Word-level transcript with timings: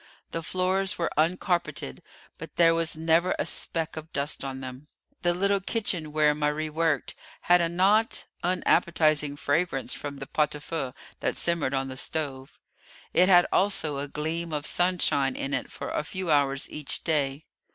The 0.31 0.41
floors 0.41 0.97
were 0.97 1.11
uncarpeted, 1.15 2.01
but 2.39 2.55
there 2.55 2.73
was 2.73 2.97
never 2.97 3.35
a 3.37 3.45
speck 3.45 3.95
of 3.95 4.11
dust 4.11 4.43
on 4.43 4.59
them. 4.59 4.87
The 5.21 5.31
little 5.31 5.59
kitchen 5.61 6.11
where 6.11 6.33
Marie 6.33 6.71
worked 6.71 7.13
had 7.41 7.61
a 7.61 7.69
not 7.69 8.25
unappetising 8.43 9.35
fragrance 9.37 9.93
from 9.93 10.17
the 10.17 10.25
pot 10.25 10.55
au 10.55 10.59
feu 10.59 10.93
that 11.19 11.37
simmered 11.37 11.75
on 11.75 11.87
the 11.87 11.97
stove; 11.97 12.57
it 13.13 13.29
had 13.29 13.45
also 13.53 13.99
a 13.99 14.07
gleam 14.07 14.51
of 14.51 14.65
sunshine 14.65 15.35
in 15.35 15.53
it 15.53 15.71
for 15.71 15.91
a 15.91 16.03
few 16.03 16.31
hours 16.31 16.67
each 16.71 17.03
day. 17.03 17.45